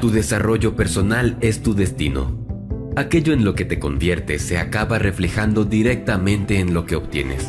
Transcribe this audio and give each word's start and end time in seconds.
Tu 0.00 0.10
desarrollo 0.10 0.74
personal 0.74 1.36
es 1.40 1.62
tu 1.62 1.74
destino. 1.74 2.36
Aquello 2.96 3.32
en 3.32 3.44
lo 3.44 3.54
que 3.54 3.64
te 3.64 3.78
conviertes 3.78 4.42
se 4.42 4.58
acaba 4.58 4.98
reflejando 4.98 5.64
directamente 5.64 6.58
en 6.58 6.74
lo 6.74 6.84
que 6.84 6.96
obtienes. 6.96 7.48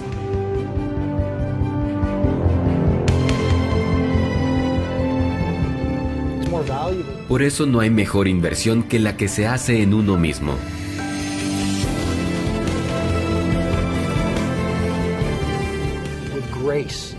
Por 7.28 7.42
eso 7.42 7.66
no 7.66 7.80
hay 7.80 7.90
mejor 7.90 8.28
inversión 8.28 8.84
que 8.84 9.00
la 9.00 9.18
que 9.18 9.28
se 9.28 9.48
hace 9.48 9.82
en 9.82 9.94
uno 9.94 10.18
mismo. 10.18 10.54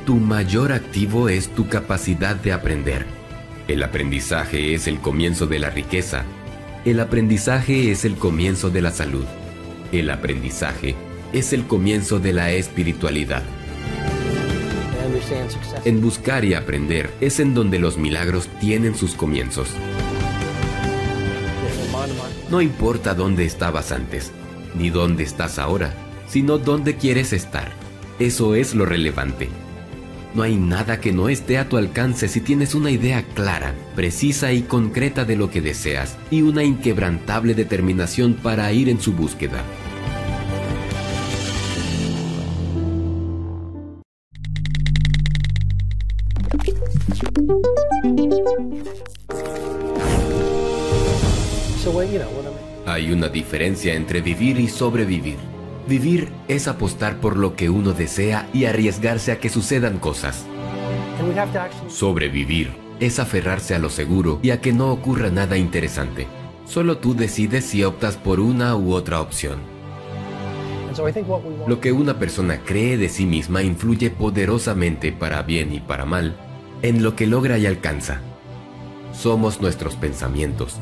Tu 0.05 0.17
mayor 0.17 0.73
activo 0.73 1.29
es 1.29 1.49
tu 1.49 1.69
capacidad 1.69 2.35
de 2.35 2.53
aprender. 2.53 3.07
El 3.69 3.83
aprendizaje 3.85 4.75
es 4.75 4.89
el 4.89 4.99
comienzo 4.99 5.47
de 5.47 5.61
la 5.61 5.71
riqueza. 5.71 6.25
El 6.85 6.99
aprendizaje 6.99 7.93
es 7.93 8.05
el 8.05 8.17
comienzo 8.17 8.71
de 8.71 8.83
la 8.83 8.91
salud. 8.91 9.25
El 9.93 10.11
aprendizaje 10.11 10.97
es 11.33 11.53
el 11.53 11.67
comienzo 11.67 12.19
de 12.19 12.33
la 12.33 12.51
espiritualidad. 12.51 13.43
En 15.85 16.01
buscar 16.01 16.45
y 16.45 16.55
aprender 16.55 17.11
es 17.21 17.39
en 17.39 17.55
donde 17.55 17.79
los 17.79 17.97
milagros 17.97 18.49
tienen 18.61 18.97
sus 18.97 19.15
comienzos. 19.15 19.69
No 22.51 22.61
importa 22.61 23.15
dónde 23.15 23.45
estabas 23.45 23.93
antes, 23.93 24.33
ni 24.75 24.91
dónde 24.91 25.23
estás 25.23 25.61
ahora, 25.61 25.95
sino 26.27 26.59
dónde 26.59 26.97
quieres 26.97 27.33
estar. 27.33 27.84
Eso 28.19 28.55
es 28.55 28.75
lo 28.75 28.87
relevante. 28.87 29.49
No 30.35 30.43
hay 30.43 30.57
nada 30.57 31.01
que 31.01 31.13
no 31.13 31.29
esté 31.29 31.59
a 31.59 31.69
tu 31.69 31.77
alcance 31.77 32.29
si 32.29 32.41
tienes 32.41 32.75
una 32.75 32.91
idea 32.91 33.23
clara, 33.35 33.75
precisa 33.95 34.53
y 34.53 34.63
concreta 34.63 35.25
de 35.25 35.37
lo 35.37 35.51
que 35.51 35.61
deseas 35.61 36.17
y 36.31 36.43
una 36.43 36.65
inquebrantable 36.65 37.55
determinación 37.55 38.35
para 38.35 38.73
ir 38.73 38.89
en 38.89 39.01
su 39.01 39.13
búsqueda. 39.13 39.65
Hay 52.87 53.11
una 53.11 53.29
diferencia 53.29 53.95
entre 53.95 54.21
vivir 54.21 54.59
y 54.61 54.69
sobrevivir. 54.69 55.54
Vivir 55.87 56.33
es 56.49 56.67
apostar 56.67 57.21
por 57.21 57.37
lo 57.37 57.57
que 57.57 57.69
uno 57.69 57.93
desea 57.93 58.49
y 58.53 58.65
arriesgarse 58.65 59.33
a 59.33 59.39
que 59.39 59.51
sucedan 59.51 59.99
cosas. 59.99 60.47
Sobrevivir 61.89 62.73
es 63.01 63.19
aferrarse 63.19 63.75
a 63.75 63.79
lo 63.79 63.91
seguro 63.91 64.39
y 64.43 64.51
a 64.51 64.61
que 64.61 64.73
no 64.73 64.91
ocurra 64.91 65.31
nada 65.31 65.59
interesante. 65.59 66.27
Solo 66.65 66.99
tú 66.99 67.15
decides 67.15 67.67
si 67.67 67.85
optas 67.85 68.17
por 68.17 68.41
una 68.41 68.77
u 68.77 68.95
otra 68.95 69.21
opción. 69.21 69.59
Lo 71.67 71.81
que 71.81 71.93
una 71.93 72.19
persona 72.19 72.61
cree 72.65 72.97
de 72.97 73.09
sí 73.09 73.27
misma 73.27 73.63
influye 73.63 74.11
poderosamente 74.11 75.13
para 75.13 75.43
bien 75.43 75.73
y 75.73 75.81
para 75.81 76.05
mal 76.05 76.37
en 76.83 77.03
lo 77.03 77.17
que 77.17 77.27
logra 77.27 77.57
y 77.57 77.67
alcanza. 77.67 78.21
Somos 79.13 79.61
nuestros 79.61 79.97
pensamientos, 79.97 80.79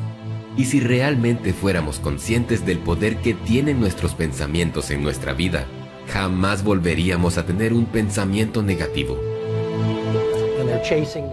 y 0.55 0.65
si 0.65 0.79
realmente 0.79 1.53
fuéramos 1.53 1.99
conscientes 1.99 2.65
del 2.65 2.79
poder 2.79 3.17
que 3.17 3.33
tienen 3.33 3.79
nuestros 3.79 4.13
pensamientos 4.13 4.91
en 4.91 5.03
nuestra 5.03 5.33
vida, 5.33 5.65
jamás 6.07 6.63
volveríamos 6.63 7.37
a 7.37 7.45
tener 7.45 7.73
un 7.73 7.85
pensamiento 7.85 8.61
negativo. 8.61 9.19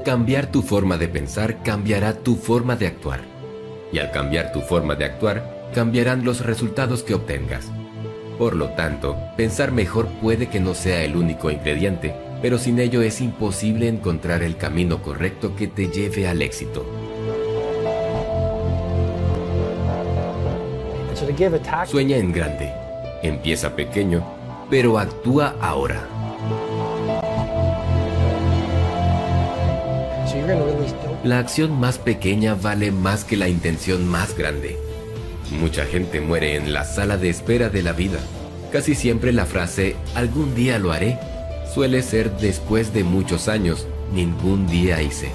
Cambiar 0.04 0.50
tu 0.50 0.62
forma 0.62 0.96
de 0.96 1.08
pensar 1.08 1.62
cambiará 1.62 2.14
tu 2.14 2.36
forma 2.36 2.76
de 2.76 2.86
actuar. 2.86 3.20
Y 3.92 3.98
al 3.98 4.10
cambiar 4.12 4.52
tu 4.52 4.60
forma 4.60 4.94
de 4.94 5.04
actuar, 5.04 5.68
cambiarán 5.74 6.24
los 6.24 6.44
resultados 6.44 7.02
que 7.02 7.14
obtengas. 7.14 7.70
Por 8.38 8.56
lo 8.56 8.70
tanto, 8.70 9.18
pensar 9.36 9.72
mejor 9.72 10.06
puede 10.22 10.48
que 10.48 10.60
no 10.60 10.74
sea 10.74 11.04
el 11.04 11.16
único 11.16 11.50
ingrediente, 11.50 12.14
pero 12.40 12.58
sin 12.58 12.78
ello 12.78 13.02
es 13.02 13.20
imposible 13.20 13.88
encontrar 13.88 14.42
el 14.42 14.56
camino 14.56 15.02
correcto 15.02 15.54
que 15.56 15.66
te 15.66 15.88
lleve 15.88 16.26
al 16.26 16.40
éxito. 16.40 17.09
Sueña 21.86 22.18
en 22.18 22.32
grande, 22.32 22.70
empieza 23.22 23.74
pequeño, 23.74 24.22
pero 24.68 24.98
actúa 24.98 25.56
ahora. 25.60 26.06
La 31.24 31.38
acción 31.38 31.80
más 31.80 31.96
pequeña 31.96 32.54
vale 32.54 32.92
más 32.92 33.24
que 33.24 33.38
la 33.38 33.48
intención 33.48 34.06
más 34.06 34.36
grande. 34.36 34.78
Mucha 35.58 35.86
gente 35.86 36.20
muere 36.20 36.56
en 36.56 36.74
la 36.74 36.84
sala 36.84 37.16
de 37.16 37.30
espera 37.30 37.70
de 37.70 37.82
la 37.82 37.92
vida. 37.92 38.18
Casi 38.70 38.94
siempre 38.94 39.32
la 39.32 39.46
frase 39.46 39.96
algún 40.14 40.54
día 40.54 40.78
lo 40.78 40.92
haré 40.92 41.18
suele 41.72 42.02
ser 42.02 42.36
después 42.38 42.92
de 42.92 43.04
muchos 43.04 43.48
años, 43.48 43.86
ningún 44.12 44.66
día 44.66 45.00
hice. 45.00 45.30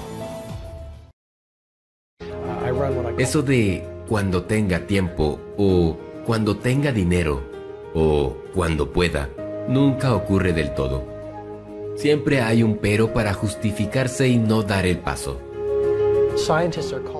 Eso 3.18 3.42
de 3.42 3.84
cuando 4.06 4.44
tenga 4.44 4.86
tiempo 4.86 5.40
o 5.56 5.96
cuando 6.24 6.56
tenga 6.56 6.92
dinero 6.92 7.42
o 7.94 8.36
cuando 8.54 8.92
pueda, 8.92 9.30
nunca 9.68 10.14
ocurre 10.14 10.52
del 10.52 10.74
todo. 10.74 11.04
Siempre 11.96 12.42
hay 12.42 12.62
un 12.62 12.76
pero 12.76 13.12
para 13.12 13.32
justificarse 13.32 14.28
y 14.28 14.38
no 14.38 14.62
dar 14.62 14.86
el 14.86 14.98
paso. 14.98 15.40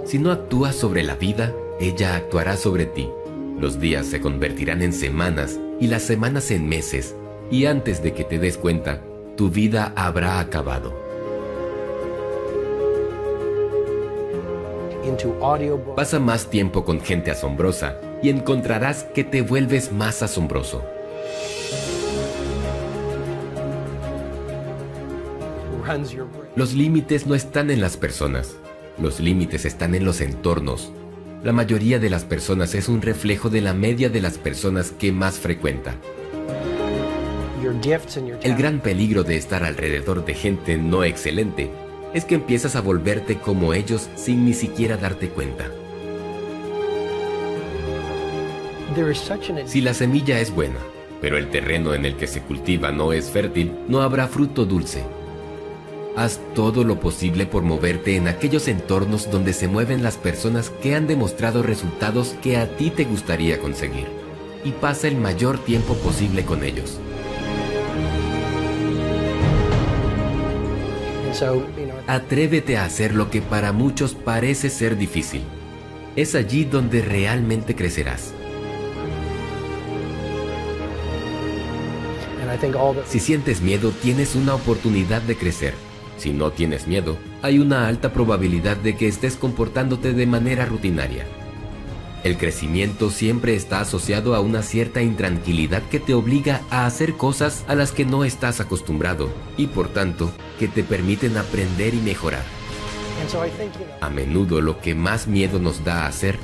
Si 0.04 0.18
no 0.18 0.30
actúas 0.30 0.76
sobre 0.76 1.02
la 1.02 1.14
vida, 1.14 1.54
ella 1.80 2.16
actuará 2.16 2.56
sobre 2.56 2.84
ti. 2.84 3.08
Los 3.58 3.80
días 3.80 4.06
se 4.06 4.20
convertirán 4.20 4.82
en 4.82 4.92
semanas 4.92 5.58
y 5.80 5.86
las 5.86 6.02
semanas 6.02 6.50
en 6.50 6.68
meses, 6.68 7.16
y 7.50 7.64
antes 7.64 8.02
de 8.02 8.12
que 8.12 8.24
te 8.24 8.38
des 8.38 8.58
cuenta, 8.58 9.02
tu 9.36 9.48
vida 9.48 9.92
habrá 9.96 10.40
acabado. 10.40 11.05
Pasa 15.94 16.18
más 16.18 16.50
tiempo 16.50 16.84
con 16.84 17.00
gente 17.00 17.30
asombrosa 17.30 18.00
y 18.22 18.30
encontrarás 18.30 19.04
que 19.04 19.24
te 19.24 19.42
vuelves 19.42 19.92
más 19.92 20.22
asombroso. 20.22 20.84
Los 26.56 26.74
límites 26.74 27.26
no 27.26 27.34
están 27.34 27.70
en 27.70 27.80
las 27.80 27.96
personas, 27.96 28.56
los 28.98 29.20
límites 29.20 29.64
están 29.64 29.94
en 29.94 30.04
los 30.04 30.20
entornos. 30.20 30.92
La 31.44 31.52
mayoría 31.52 32.00
de 32.00 32.10
las 32.10 32.24
personas 32.24 32.74
es 32.74 32.88
un 32.88 33.02
reflejo 33.02 33.50
de 33.50 33.60
la 33.60 33.72
media 33.72 34.08
de 34.08 34.20
las 34.20 34.38
personas 34.38 34.90
que 34.90 35.12
más 35.12 35.38
frecuenta. 35.38 35.94
El 38.42 38.56
gran 38.56 38.80
peligro 38.80 39.22
de 39.22 39.36
estar 39.36 39.62
alrededor 39.62 40.24
de 40.24 40.34
gente 40.34 40.76
no 40.76 41.04
excelente 41.04 41.70
es 42.14 42.24
que 42.24 42.34
empiezas 42.36 42.76
a 42.76 42.80
volverte 42.80 43.38
como 43.38 43.74
ellos 43.74 44.08
sin 44.14 44.44
ni 44.44 44.54
siquiera 44.54 44.96
darte 44.96 45.28
cuenta. 45.28 45.70
Si 49.66 49.80
la 49.82 49.92
semilla 49.92 50.40
es 50.40 50.54
buena, 50.54 50.78
pero 51.20 51.36
el 51.36 51.50
terreno 51.50 51.92
en 51.92 52.04
el 52.06 52.16
que 52.16 52.26
se 52.26 52.40
cultiva 52.40 52.92
no 52.92 53.12
es 53.12 53.30
fértil, 53.30 53.72
no 53.88 54.00
habrá 54.00 54.26
fruto 54.26 54.64
dulce. 54.64 55.04
Haz 56.16 56.40
todo 56.54 56.82
lo 56.82 56.98
posible 56.98 57.44
por 57.44 57.62
moverte 57.62 58.16
en 58.16 58.26
aquellos 58.26 58.68
entornos 58.68 59.30
donde 59.30 59.52
se 59.52 59.68
mueven 59.68 60.02
las 60.02 60.16
personas 60.16 60.70
que 60.70 60.94
han 60.94 61.06
demostrado 61.06 61.62
resultados 61.62 62.34
que 62.42 62.56
a 62.56 62.74
ti 62.76 62.88
te 62.88 63.04
gustaría 63.04 63.58
conseguir 63.58 64.06
y 64.64 64.72
pasa 64.72 65.08
el 65.08 65.16
mayor 65.16 65.58
tiempo 65.58 65.94
posible 65.94 66.44
con 66.44 66.64
ellos. 66.64 66.98
Atrévete 72.06 72.76
a 72.76 72.84
hacer 72.84 73.14
lo 73.14 73.30
que 73.30 73.42
para 73.42 73.72
muchos 73.72 74.14
parece 74.14 74.70
ser 74.70 74.96
difícil. 74.96 75.42
Es 76.14 76.34
allí 76.34 76.64
donde 76.64 77.02
realmente 77.02 77.74
crecerás. 77.74 78.32
Si 83.06 83.20
sientes 83.20 83.60
miedo, 83.60 83.90
tienes 84.02 84.34
una 84.34 84.54
oportunidad 84.54 85.20
de 85.22 85.36
crecer. 85.36 85.74
Si 86.16 86.32
no 86.32 86.50
tienes 86.52 86.86
miedo, 86.86 87.18
hay 87.42 87.58
una 87.58 87.86
alta 87.86 88.12
probabilidad 88.12 88.76
de 88.76 88.96
que 88.96 89.08
estés 89.08 89.36
comportándote 89.36 90.12
de 90.14 90.26
manera 90.26 90.64
rutinaria. 90.64 91.26
El 92.26 92.38
crecimiento 92.38 93.10
siempre 93.10 93.54
está 93.54 93.80
asociado 93.80 94.34
a 94.34 94.40
una 94.40 94.64
cierta 94.64 95.00
intranquilidad 95.00 95.84
que 95.84 96.00
te 96.00 96.12
obliga 96.12 96.62
a 96.70 96.84
hacer 96.84 97.12
cosas 97.12 97.64
a 97.68 97.76
las 97.76 97.92
que 97.92 98.04
no 98.04 98.24
estás 98.24 98.58
acostumbrado 98.58 99.32
y 99.56 99.68
por 99.68 99.90
tanto 99.90 100.32
que 100.58 100.66
te 100.66 100.82
permiten 100.82 101.36
aprender 101.36 101.94
y 101.94 101.98
mejorar. 101.98 102.42
A 104.00 104.10
menudo 104.10 104.60
lo 104.60 104.80
que 104.80 104.96
más 104.96 105.28
miedo 105.28 105.60
nos 105.60 105.84
da 105.84 106.02
a 106.02 106.08
hacer 106.08 106.36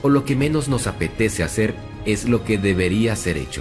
o 0.00 0.08
lo 0.08 0.24
que 0.24 0.36
menos 0.36 0.68
nos 0.68 0.86
apetece 0.86 1.42
hacer 1.42 1.74
es 2.06 2.26
lo 2.26 2.42
que 2.42 2.56
debería 2.56 3.14
ser 3.14 3.36
hecho. 3.36 3.60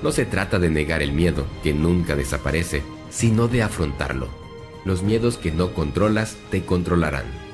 No 0.00 0.12
se 0.12 0.26
trata 0.26 0.60
de 0.60 0.70
negar 0.70 1.02
el 1.02 1.10
miedo, 1.10 1.44
que 1.64 1.74
nunca 1.74 2.14
desaparece, 2.14 2.84
sino 3.10 3.48
de 3.48 3.64
afrontarlo. 3.64 4.28
Los 4.84 5.02
miedos 5.02 5.38
que 5.38 5.50
no 5.50 5.72
controlas 5.72 6.36
te 6.52 6.64
controlarán. 6.64 7.47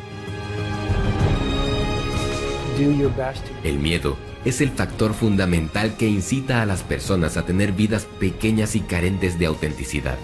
El 3.63 3.79
miedo 3.79 4.17
es 4.45 4.61
el 4.61 4.71
factor 4.71 5.15
fundamental 5.15 5.97
que 5.97 6.09
incita 6.09 6.61
a 6.61 6.67
las 6.67 6.83
personas 6.83 7.37
a 7.37 7.47
tener 7.47 7.73
vidas 7.73 8.07
pequeñas 8.19 8.75
y 8.75 8.81
carentes 8.81 9.39
de 9.39 9.47
autenticidad. 9.47 10.19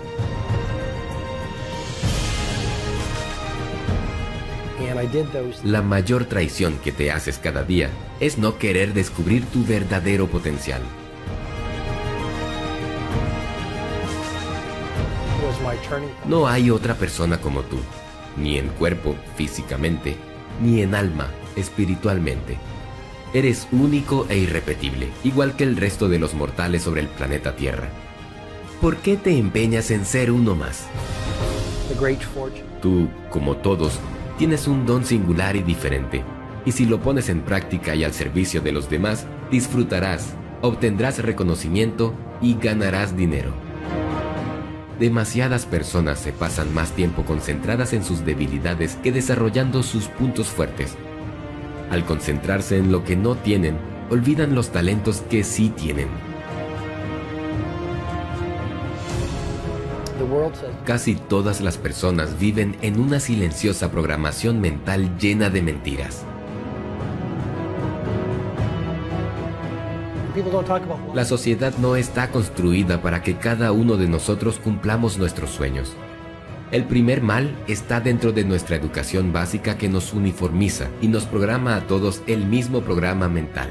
La 5.65 5.83
mayor 5.83 6.25
traición 6.25 6.77
que 6.83 6.91
te 6.91 7.13
haces 7.13 7.39
cada 7.39 7.63
día 7.63 7.91
es 8.19 8.37
no 8.37 8.59
querer 8.59 8.95
descubrir 8.95 9.47
tu 9.47 9.65
verdadero 9.65 10.27
potencial. 10.27 10.83
No 16.27 16.49
hay 16.49 16.71
otra 16.71 16.95
persona 16.95 17.41
como 17.41 17.63
tú, 17.63 17.79
ni 18.37 18.59
en 18.59 18.69
cuerpo, 18.69 19.15
físicamente, 19.37 20.17
ni 20.61 20.83
en 20.83 20.95
alma, 20.95 21.31
espiritualmente. 21.57 22.57
Eres 23.33 23.69
único 23.71 24.27
e 24.29 24.39
irrepetible, 24.39 25.09
igual 25.25 25.55
que 25.57 25.65
el 25.65 25.77
resto 25.77 26.09
de 26.09 26.19
los 26.19 26.35
mortales 26.35 26.83
sobre 26.83 27.01
el 27.01 27.09
planeta 27.09 27.55
Tierra. 27.55 27.89
¿Por 28.81 28.97
qué 28.97 29.17
te 29.17 29.37
empeñas 29.37 29.91
en 29.91 30.05
ser 30.05 30.31
uno 30.31 30.55
más? 30.55 30.87
Tú, 32.81 33.09
como 33.31 33.57
todos, 33.57 34.01
tienes 34.39 34.67
un 34.67 34.87
don 34.87 35.05
singular 35.05 35.55
y 35.55 35.63
diferente, 35.63 36.25
y 36.65 36.73
si 36.73 36.87
lo 36.87 37.01
pones 37.01 37.29
en 37.29 37.43
práctica 37.43 37.95
y 37.95 38.05
al 38.05 38.13
servicio 38.13 38.61
de 38.61 38.73
los 38.73 38.89
demás, 38.89 39.27
disfrutarás, 39.51 40.35
obtendrás 40.63 41.19
reconocimiento 41.19 42.15
y 42.41 42.55
ganarás 42.55 43.17
dinero. 43.17 43.53
Demasiadas 44.99 45.67
personas 45.67 46.19
se 46.19 46.33
pasan 46.33 46.75
más 46.75 46.93
tiempo 46.93 47.25
concentradas 47.25 47.93
en 47.93 48.05
sus 48.05 48.25
debilidades 48.25 48.97
que 48.97 49.13
desarrollando 49.13 49.83
sus 49.83 50.09
puntos 50.09 50.49
fuertes. 50.49 50.97
Al 51.91 52.05
concentrarse 52.05 52.79
en 52.79 52.93
lo 52.93 53.05
que 53.05 53.17
no 53.17 53.35
tienen, 53.35 53.77
olvidan 54.11 54.55
los 54.55 54.71
talentos 54.71 55.23
que 55.29 55.43
sí 55.43 55.71
tienen. 55.71 56.09
Casi 60.85 61.17
todas 61.17 61.61
las 61.61 61.79
personas 61.79 62.39
viven 62.39 62.77
en 62.83 63.01
una 63.01 63.19
silenciosa 63.19 63.91
programación 63.91 64.61
mental 64.61 65.19
llena 65.19 65.51
de 65.51 65.63
mentiras. 65.63 66.25
La 71.13 71.25
sociedad 71.25 71.75
no 71.79 71.97
está 71.97 72.31
construida 72.31 73.03
para 73.03 73.23
que 73.23 73.37
cada 73.37 73.73
uno 73.73 73.97
de 73.97 74.09
nosotros 74.09 74.61
cumplamos 74.61 75.19
nuestros 75.19 75.51
sueños. 75.51 75.97
El 76.73 76.85
primer 76.85 77.21
mal 77.21 77.57
está 77.67 78.01
dentro 78.01 78.31
de 78.31 78.45
nuestra 78.45 78.77
educación 78.77 79.33
básica 79.33 79.77
que 79.77 79.89
nos 79.89 80.13
uniformiza 80.13 80.89
y 81.01 81.09
nos 81.09 81.25
programa 81.25 81.75
a 81.75 81.89
todos 81.89 82.23
el 82.29 82.47
mismo 82.47 82.83
programa 82.83 83.29
mental. 83.29 83.71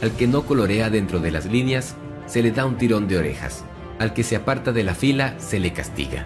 Al 0.00 0.12
que 0.12 0.26
no 0.26 0.46
colorea 0.46 0.88
dentro 0.88 1.20
de 1.20 1.32
las 1.32 1.44
líneas, 1.44 1.96
se 2.26 2.42
le 2.42 2.50
da 2.50 2.64
un 2.64 2.78
tirón 2.78 3.08
de 3.08 3.18
orejas. 3.18 3.62
Al 3.98 4.14
que 4.14 4.22
se 4.22 4.36
aparta 4.36 4.72
de 4.72 4.84
la 4.84 4.94
fila, 4.94 5.34
se 5.38 5.60
le 5.60 5.74
castiga. 5.74 6.24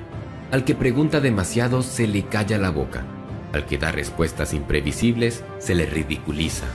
Al 0.53 0.65
que 0.65 0.77
pregunta 0.77 1.21
demasiado, 1.21 1.83
se 1.83 2.07
le 2.07 2.23
calla 2.23 2.59
la 2.59 2.71
boca. 2.71 3.05
Al 3.53 3.67
que 3.67 3.77
da 3.77 3.91
respuestas 3.91 4.55
imprevisibles, 4.55 5.43
se 5.59 5.75
le 5.75 5.85
ridiculiza. 5.85 6.67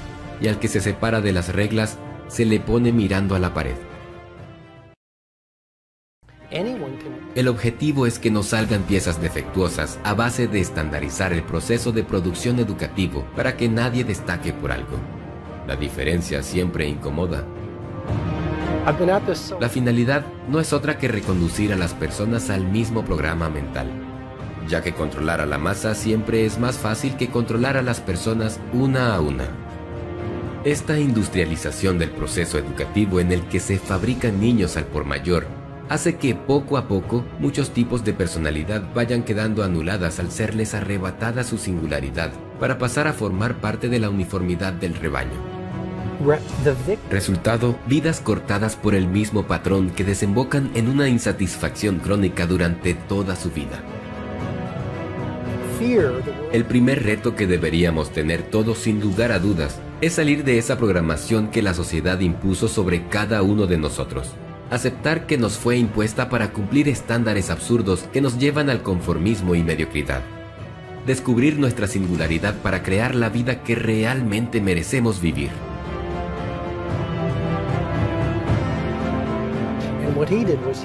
Y 0.42 0.50
al 0.50 0.60
que 0.60 0.68
se 0.68 0.82
separa 0.82 1.22
de 1.22 1.32
las 1.32 1.54
reglas, 1.56 1.98
se 2.28 2.44
le 2.44 2.60
pone 2.60 2.92
mirando 2.92 3.36
a 3.36 3.40
la 3.40 3.54
pared. 3.54 3.76
El 7.36 7.48
objetivo 7.48 8.08
es 8.08 8.18
que 8.18 8.32
no 8.32 8.42
salgan 8.42 8.82
piezas 8.84 9.22
defectuosas 9.22 10.00
a 10.04 10.16
base 10.16 10.48
de 10.48 10.62
estandarizar 10.62 11.32
el 11.32 11.44
proceso 11.44 11.92
de 11.92 12.04
producción 12.04 12.58
educativo 12.58 13.24
para 13.36 13.56
que 13.56 13.70
nadie 13.70 14.04
destaque 14.04 14.52
por 14.52 14.72
algo. 14.72 14.98
La 15.68 15.76
diferencia 15.76 16.42
siempre 16.42 16.88
incomoda. 16.88 17.46
La 19.60 19.70
finalidad 19.70 20.26
no 20.48 20.60
es 20.60 20.74
otra 20.74 20.98
que 20.98 21.08
reconducir 21.08 21.72
a 21.72 21.76
las 21.76 21.94
personas 21.94 22.50
al 22.50 22.66
mismo 22.66 23.06
programa 23.06 23.48
mental, 23.48 23.88
ya 24.68 24.82
que 24.82 24.94
controlar 24.94 25.40
a 25.40 25.46
la 25.46 25.60
masa 25.60 25.94
siempre 25.94 26.48
es 26.48 26.58
más 26.58 26.80
fácil 26.80 27.16
que 27.16 27.30
controlar 27.30 27.78
a 27.78 27.84
las 27.84 28.00
personas 28.00 28.60
una 28.74 29.14
a 29.14 29.22
una. 29.22 29.46
Esta 30.64 31.00
industrialización 31.00 32.00
del 32.00 32.10
proceso 32.10 32.58
educativo 32.58 33.20
en 33.20 33.32
el 33.32 33.44
que 33.44 33.60
se 33.60 33.78
fabrican 33.78 34.42
niños 34.42 34.76
al 34.76 34.86
por 34.86 35.06
mayor 35.06 35.59
hace 35.90 36.16
que 36.16 36.36
poco 36.36 36.78
a 36.78 36.88
poco 36.88 37.26
muchos 37.40 37.72
tipos 37.72 38.06
de 38.06 38.14
personalidad 38.14 38.84
vayan 38.94 39.24
quedando 39.24 39.64
anuladas 39.64 40.20
al 40.20 40.32
serles 40.32 40.76
arrebatada 40.76 41.44
su 41.44 41.58
singularidad 41.58 42.32
para 42.60 42.78
pasar 42.78 43.08
a 43.08 43.14
formar 43.14 43.56
parte 43.56 43.90
de 43.90 44.00
la 44.00 44.10
uniformidad 44.10 44.72
del 44.74 44.94
rebaño. 44.94 45.60
Resultado, 47.10 47.80
vidas 47.88 48.20
cortadas 48.20 48.76
por 48.76 48.94
el 48.94 49.08
mismo 49.08 49.48
patrón 49.48 49.90
que 49.90 50.04
desembocan 50.04 50.70
en 50.76 50.90
una 50.90 51.08
insatisfacción 51.08 52.00
crónica 52.00 52.46
durante 52.46 52.94
toda 52.94 53.36
su 53.36 53.50
vida. 53.50 53.82
El 56.52 56.66
primer 56.66 57.04
reto 57.04 57.36
que 57.38 57.48
deberíamos 57.48 58.12
tener 58.12 58.44
todos 58.44 58.80
sin 58.80 59.00
lugar 59.00 59.32
a 59.32 59.40
dudas 59.40 59.80
es 60.02 60.14
salir 60.14 60.44
de 60.44 60.58
esa 60.58 60.78
programación 60.78 61.48
que 61.48 61.62
la 61.62 61.74
sociedad 61.74 62.20
impuso 62.20 62.68
sobre 62.68 63.08
cada 63.08 63.42
uno 63.44 63.66
de 63.66 63.78
nosotros. 63.78 64.36
Aceptar 64.70 65.26
que 65.26 65.38
nos 65.40 65.58
fue 65.58 65.78
impuesta 65.78 66.30
para 66.30 66.54
cumplir 66.54 66.90
estándares 66.90 67.50
absurdos 67.50 68.02
que 68.14 68.22
nos 68.22 68.38
llevan 68.38 68.70
al 68.70 68.84
conformismo 68.84 69.56
y 69.56 69.64
mediocridad. 69.64 70.22
Descubrir 71.08 71.58
nuestra 71.58 71.88
singularidad 71.88 72.56
para 72.62 72.84
crear 72.84 73.16
la 73.16 73.30
vida 73.30 73.64
que 73.64 73.74
realmente 73.74 74.62
merecemos 74.62 75.22
vivir. 75.22 75.50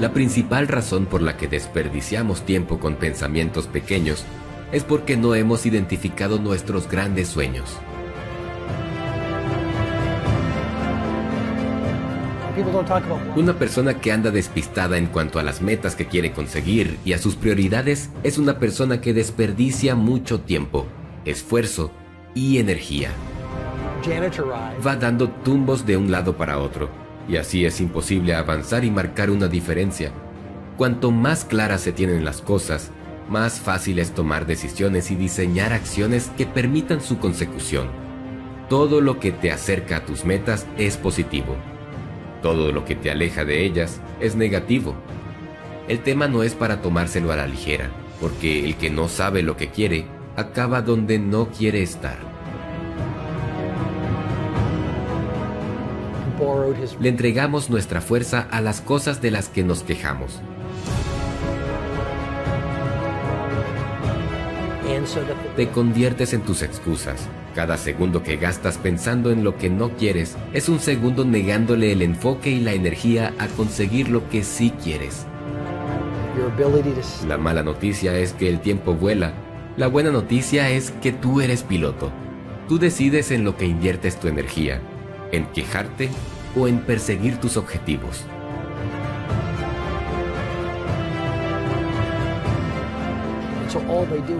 La 0.00 0.12
principal 0.12 0.68
razón 0.68 1.04
por 1.04 1.20
la 1.20 1.36
que 1.36 1.48
desperdiciamos 1.48 2.46
tiempo 2.46 2.78
con 2.78 2.94
pensamientos 2.94 3.66
pequeños 3.66 4.24
es 4.72 4.84
porque 4.84 5.16
no 5.18 5.34
hemos 5.34 5.66
identificado 5.66 6.38
nuestros 6.38 6.88
grandes 6.88 7.28
sueños. 7.28 7.76
Una 13.34 13.58
persona 13.58 14.00
que 14.00 14.12
anda 14.12 14.30
despistada 14.30 14.96
en 14.96 15.06
cuanto 15.06 15.40
a 15.40 15.42
las 15.42 15.60
metas 15.60 15.96
que 15.96 16.06
quiere 16.06 16.30
conseguir 16.30 16.98
y 17.04 17.12
a 17.12 17.18
sus 17.18 17.34
prioridades 17.34 18.10
es 18.22 18.38
una 18.38 18.60
persona 18.60 19.00
que 19.00 19.12
desperdicia 19.12 19.96
mucho 19.96 20.40
tiempo, 20.40 20.86
esfuerzo 21.24 21.90
y 22.32 22.58
energía. 22.58 23.10
Va 24.86 24.94
dando 24.94 25.30
tumbos 25.30 25.84
de 25.84 25.96
un 25.96 26.12
lado 26.12 26.36
para 26.36 26.58
otro, 26.58 26.90
y 27.28 27.38
así 27.38 27.64
es 27.64 27.80
imposible 27.80 28.36
avanzar 28.36 28.84
y 28.84 28.90
marcar 28.90 29.30
una 29.30 29.48
diferencia. 29.48 30.12
Cuanto 30.76 31.10
más 31.10 31.44
claras 31.44 31.80
se 31.80 31.92
tienen 31.92 32.24
las 32.24 32.40
cosas, 32.40 32.90
más 33.28 33.58
fácil 33.58 33.98
es 33.98 34.12
tomar 34.12 34.46
decisiones 34.46 35.10
y 35.10 35.16
diseñar 35.16 35.72
acciones 35.72 36.30
que 36.36 36.46
permitan 36.46 37.00
su 37.00 37.18
consecución. 37.18 37.88
Todo 38.68 39.00
lo 39.00 39.18
que 39.18 39.32
te 39.32 39.50
acerca 39.50 39.96
a 39.96 40.04
tus 40.04 40.24
metas 40.24 40.66
es 40.78 40.96
positivo 40.96 41.56
todo 42.44 42.72
lo 42.72 42.84
que 42.84 42.94
te 42.94 43.10
aleja 43.10 43.46
de 43.46 43.64
ellas 43.64 44.02
es 44.20 44.36
negativo. 44.36 44.94
El 45.88 46.00
tema 46.00 46.28
no 46.28 46.42
es 46.42 46.52
para 46.52 46.82
tomárselo 46.82 47.32
a 47.32 47.36
la 47.36 47.46
ligera, 47.46 47.88
porque 48.20 48.66
el 48.66 48.76
que 48.76 48.90
no 48.90 49.08
sabe 49.08 49.42
lo 49.42 49.56
que 49.56 49.70
quiere, 49.70 50.04
acaba 50.36 50.82
donde 50.82 51.18
no 51.18 51.48
quiere 51.48 51.82
estar. 51.82 52.18
Le 57.00 57.08
entregamos 57.08 57.70
nuestra 57.70 58.02
fuerza 58.02 58.46
a 58.50 58.60
las 58.60 58.82
cosas 58.82 59.22
de 59.22 59.30
las 59.30 59.48
que 59.48 59.64
nos 59.64 59.82
quejamos. 59.82 60.42
Te 65.56 65.68
conviertes 65.68 66.32
en 66.32 66.42
tus 66.42 66.62
excusas, 66.62 67.28
cada 67.54 67.76
segundo 67.76 68.22
que 68.22 68.36
gastas 68.36 68.78
pensando 68.78 69.30
en 69.30 69.44
lo 69.44 69.56
que 69.56 69.68
no 69.68 69.90
quieres 69.96 70.36
es 70.52 70.68
un 70.68 70.80
segundo 70.80 71.24
negándole 71.24 71.92
el 71.92 72.02
enfoque 72.02 72.50
y 72.50 72.60
la 72.60 72.72
energía 72.72 73.34
a 73.38 73.48
conseguir 73.48 74.08
lo 74.08 74.28
que 74.28 74.42
sí 74.42 74.72
quieres. 74.82 75.26
La 77.28 77.38
mala 77.38 77.62
noticia 77.62 78.18
es 78.18 78.32
que 78.32 78.48
el 78.48 78.60
tiempo 78.60 78.94
vuela. 78.94 79.34
La 79.76 79.88
buena 79.88 80.10
noticia 80.10 80.70
es 80.70 80.90
que 80.90 81.12
tú 81.12 81.40
eres 81.40 81.62
piloto. 81.62 82.10
Tú 82.68 82.78
decides 82.78 83.30
en 83.30 83.44
lo 83.44 83.56
que 83.56 83.66
inviertes 83.66 84.18
tu 84.18 84.28
energía, 84.28 84.80
en 85.32 85.46
quejarte 85.46 86.08
o 86.56 86.66
en 86.66 86.80
perseguir 86.80 87.38
tus 87.38 87.56
objetivos. 87.56 88.24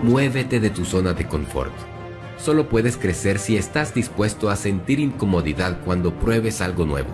Muévete 0.03 0.61
de 0.61 0.71
tu 0.71 0.85
zona 0.85 1.13
de 1.13 1.27
confort 1.27 1.73
solo 2.45 2.69
puedes 2.69 2.99
crecer 2.99 3.39
si 3.39 3.57
estás 3.57 3.95
dispuesto 3.95 4.51
a 4.51 4.57
sentir 4.57 5.01
incomodidad 5.01 5.79
cuando 5.83 6.13
pruebes 6.13 6.61
algo 6.61 6.85
nuevo. 6.85 7.09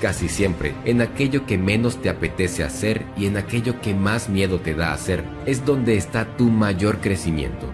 Casi 0.00 0.28
siempre, 0.28 0.74
en 0.84 1.02
aquello 1.02 1.44
que 1.44 1.58
menos 1.58 2.00
te 2.00 2.08
apetece 2.08 2.64
hacer 2.64 3.04
y 3.16 3.26
en 3.26 3.36
aquello 3.36 3.80
que 3.82 3.94
más 3.94 4.30
miedo 4.30 4.58
te 4.58 4.74
da 4.74 4.92
hacer, 4.92 5.22
es 5.44 5.66
donde 5.66 5.96
está 5.96 6.36
tu 6.36 6.48
mayor 6.48 7.00
crecimiento. 7.00 7.66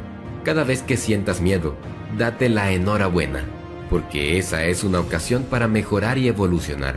Cada 0.42 0.64
vez 0.64 0.82
que 0.82 0.96
sientas 0.96 1.40
miedo, 1.40 1.76
date 2.18 2.48
la 2.48 2.72
enhorabuena, 2.72 3.44
porque 3.88 4.38
esa 4.38 4.64
es 4.64 4.82
una 4.82 4.98
ocasión 4.98 5.44
para 5.44 5.68
mejorar 5.68 6.18
y 6.18 6.26
evolucionar. 6.26 6.96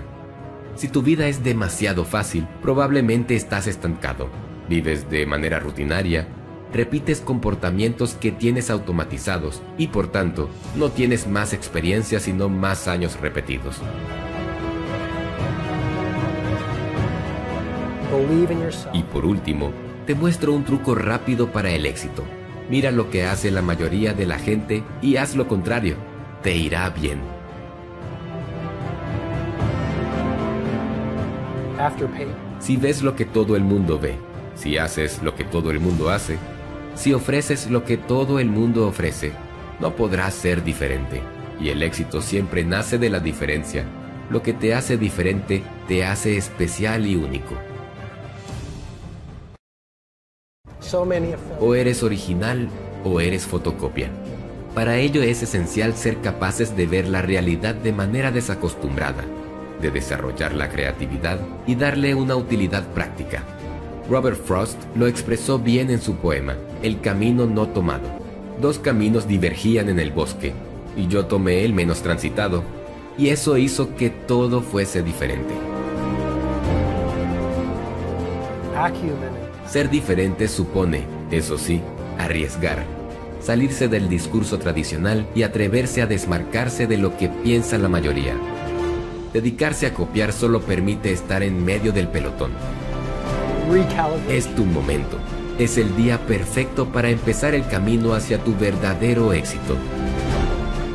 Si 0.76 0.88
tu 0.88 1.02
vida 1.02 1.28
es 1.28 1.44
demasiado 1.44 2.06
fácil, 2.06 2.48
probablemente 2.62 3.36
estás 3.36 3.68
estancado. 3.68 4.30
Vives 4.70 5.10
de 5.10 5.26
manera 5.26 5.60
rutinaria, 5.60 6.28
repites 6.74 7.20
comportamientos 7.20 8.14
que 8.14 8.32
tienes 8.32 8.70
automatizados 8.70 9.62
y 9.78 9.88
por 9.88 10.08
tanto 10.08 10.50
no 10.76 10.90
tienes 10.90 11.28
más 11.28 11.54
experiencia 11.54 12.20
sino 12.20 12.50
más 12.50 12.88
años 12.88 13.20
repetidos. 13.20 13.82
Y 18.94 19.04
por 19.04 19.26
último, 19.26 19.72
te 20.06 20.16
muestro 20.16 20.54
un 20.54 20.64
truco 20.64 20.96
rápido 20.96 21.52
para 21.52 21.72
el 21.72 21.86
éxito. 21.86 22.24
Mira 22.70 22.92
lo 22.92 23.10
que 23.10 23.26
hace 23.26 23.52
la 23.52 23.62
mayoría 23.62 24.14
de 24.14 24.26
la 24.26 24.40
gente 24.40 24.84
y 25.02 25.18
haz 25.18 25.36
lo 25.36 25.48
contrario. 25.48 25.96
Te 26.42 26.56
irá 26.56 26.90
bien. 26.90 27.41
Si 32.60 32.78
ves 32.78 33.02
lo 33.02 33.16
que 33.16 33.26
todo 33.26 33.56
el 33.56 33.64
mundo 33.64 34.00
ve, 34.00 34.16
si 34.56 34.78
haces 34.78 35.22
lo 35.24 35.36
que 35.36 35.44
todo 35.44 35.72
el 35.72 35.80
mundo 35.80 36.10
hace, 36.10 36.38
si 36.96 37.14
ofreces 37.14 37.70
lo 37.70 37.84
que 37.84 37.98
todo 37.98 38.40
el 38.40 38.50
mundo 38.50 38.88
ofrece, 38.88 39.32
no 39.80 39.96
podrás 39.96 40.34
ser 40.34 40.64
diferente. 40.64 41.22
Y 41.60 41.70
el 41.70 41.82
éxito 41.84 42.22
siempre 42.22 42.64
nace 42.64 42.98
de 42.98 43.10
la 43.10 43.20
diferencia. 43.20 43.86
Lo 44.30 44.42
que 44.42 44.54
te 44.54 44.74
hace 44.74 44.98
diferente 44.98 45.64
te 45.88 46.06
hace 46.06 46.38
especial 46.38 47.06
y 47.06 47.16
único. 47.16 47.56
O 51.60 51.76
eres 51.76 52.04
original 52.04 52.70
o 53.04 53.20
eres 53.20 53.46
fotocopia. 53.46 54.10
Para 54.76 54.98
ello 54.98 55.22
es 55.22 55.44
esencial 55.44 55.96
ser 55.96 56.22
capaces 56.22 56.76
de 56.78 56.86
ver 56.86 57.08
la 57.08 57.22
realidad 57.22 57.76
de 57.76 57.92
manera 57.92 58.32
desacostumbrada, 58.32 59.24
de 59.82 59.92
desarrollar 59.92 60.54
la 60.54 60.70
creatividad 60.70 61.40
y 61.68 61.76
darle 61.76 62.16
una 62.16 62.36
utilidad 62.36 62.84
práctica. 62.94 63.44
Robert 64.10 64.38
Frost 64.44 64.78
lo 64.96 65.08
expresó 65.08 65.60
bien 65.60 65.90
en 65.90 66.02
su 66.02 66.16
poema, 66.16 66.56
El 66.84 67.02
camino 67.02 67.46
no 67.46 67.68
tomado. 67.68 68.08
Dos 68.60 68.80
caminos 68.80 69.28
divergían 69.28 69.90
en 69.90 70.00
el 70.00 70.12
bosque, 70.12 70.54
y 70.96 71.08
yo 71.08 71.26
tomé 71.26 71.64
el 71.64 71.74
menos 71.74 72.02
transitado, 72.02 72.64
y 73.18 73.30
eso 73.30 73.58
hizo 73.58 73.96
que 73.96 74.10
todo 74.10 74.62
fuese 74.62 75.04
diferente. 75.04 75.54
Ser 79.68 79.90
diferente 79.90 80.48
supone, 80.48 81.04
eso 81.30 81.58
sí, 81.58 81.82
arriesgar, 82.18 82.84
salirse 83.42 83.88
del 83.88 84.10
discurso 84.10 84.60
tradicional 84.60 85.28
y 85.36 85.44
atreverse 85.44 86.02
a 86.02 86.08
desmarcarse 86.08 86.88
de 86.88 86.98
lo 86.98 87.16
que 87.16 87.30
piensa 87.30 87.78
la 87.78 87.90
mayoría. 87.90 88.36
Dedicarse 89.34 89.86
a 89.88 89.94
copiar 89.94 90.34
solo 90.34 90.62
permite 90.62 91.12
estar 91.12 91.44
en 91.44 91.64
medio 91.64 91.92
del 91.92 92.08
pelotón 92.08 92.52
es 94.30 94.54
tu 94.54 94.66
momento. 94.66 95.18
Es 95.58 95.78
el 95.78 95.96
día 95.96 96.20
perfecto 96.28 96.92
para 96.92 97.10
empezar 97.10 97.54
el 97.54 97.66
camino 97.68 98.14
hacia 98.14 98.44
tu 98.44 98.54
verdadero 98.58 99.32
éxito. 99.32 99.78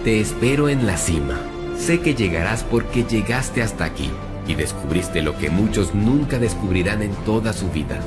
Te 0.04 0.20
espero 0.20 0.68
en 0.68 0.86
la 0.86 0.98
cima. 0.98 1.38
Sé 1.78 2.00
que 2.00 2.14
llegarás 2.14 2.64
porque 2.64 3.04
llegaste 3.04 3.62
hasta 3.62 3.84
aquí 3.84 4.10
y 4.46 4.54
descubriste 4.54 5.22
lo 5.22 5.38
que 5.38 5.48
muchos 5.48 5.94
nunca 5.94 6.38
descubrirán 6.38 7.00
en 7.00 7.12
toda 7.24 7.54
su 7.54 7.70
vida. 7.70 7.98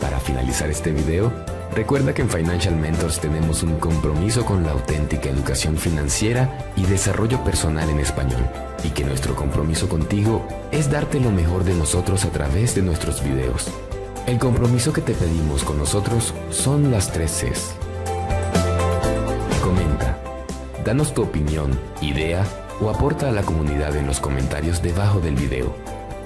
Para 0.00 0.18
finalizar 0.18 0.70
este 0.70 0.90
video, 0.90 1.32
Recuerda 1.76 2.14
que 2.14 2.22
en 2.22 2.30
Financial 2.30 2.74
Mentors 2.74 3.20
tenemos 3.20 3.62
un 3.62 3.78
compromiso 3.78 4.46
con 4.46 4.64
la 4.64 4.70
auténtica 4.70 5.28
educación 5.28 5.76
financiera 5.76 6.72
y 6.74 6.84
desarrollo 6.84 7.44
personal 7.44 7.90
en 7.90 8.00
español, 8.00 8.40
y 8.82 8.88
que 8.88 9.04
nuestro 9.04 9.36
compromiso 9.36 9.86
contigo 9.86 10.48
es 10.72 10.90
darte 10.90 11.20
lo 11.20 11.30
mejor 11.30 11.64
de 11.64 11.74
nosotros 11.74 12.24
a 12.24 12.30
través 12.30 12.74
de 12.74 12.80
nuestros 12.80 13.22
videos. 13.22 13.68
El 14.26 14.38
compromiso 14.38 14.94
que 14.94 15.02
te 15.02 15.12
pedimos 15.12 15.64
con 15.64 15.76
nosotros 15.76 16.32
son 16.48 16.90
las 16.90 17.12
tres 17.12 17.44
Cs. 17.44 17.74
Comenta, 19.62 20.16
danos 20.82 21.12
tu 21.12 21.24
opinión, 21.24 21.78
idea 22.00 22.42
o 22.80 22.88
aporta 22.88 23.28
a 23.28 23.32
la 23.32 23.42
comunidad 23.42 23.94
en 23.96 24.06
los 24.06 24.18
comentarios 24.18 24.80
debajo 24.80 25.20
del 25.20 25.34
video. 25.34 25.74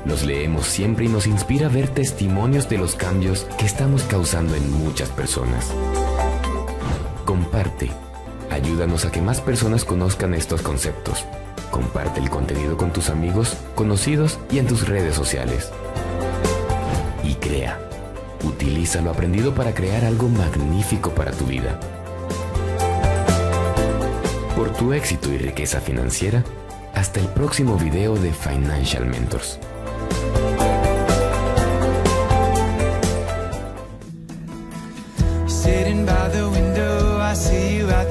Los 0.04 0.25
leemos 0.25 0.66
siempre 0.66 1.04
y 1.04 1.09
nos 1.09 1.26
inspira 1.26 1.69
ver 1.69 1.88
testimonios 1.88 2.69
de 2.69 2.78
los 2.78 2.95
cambios 2.95 3.47
que 3.59 3.66
estamos 3.66 4.02
causando 4.04 4.54
en 4.54 4.73
muchas 4.73 5.11
personas. 5.11 5.71
Comparte. 7.26 7.90
Ayúdanos 8.50 9.04
a 9.04 9.12
que 9.12 9.21
más 9.21 9.40
personas 9.40 9.85
conozcan 9.85 10.35
estos 10.35 10.62
conceptos. 10.62 11.26
Comparte 11.71 12.19
el 12.19 12.30
contenido 12.30 12.76
con 12.76 12.92
tus 12.92 13.11
amigos, 13.11 13.57
conocidos 13.75 14.38
y 14.50 14.59
en 14.59 14.66
tus 14.66 14.88
redes 14.88 15.14
sociales. 15.14 15.71
Y 17.23 17.35
crea. 17.35 17.78
Utiliza 18.42 19.02
lo 19.02 19.11
aprendido 19.11 19.54
para 19.54 19.75
crear 19.75 20.04
algo 20.07 20.28
magnífico 20.28 21.11
para 21.11 21.30
tu 21.30 21.45
vida. 21.45 21.78
Por 24.57 24.71
tu 24.73 24.95
éxito 24.95 25.30
y 25.30 25.37
riqueza 25.37 25.80
financiera, 25.80 26.42
hasta 26.95 27.21
el 27.21 27.28
próximo 27.28 27.76
video 27.76 28.16
de 28.16 28.33
Financial 28.33 29.07
Mentors. 29.07 29.61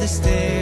stay. 0.09 0.58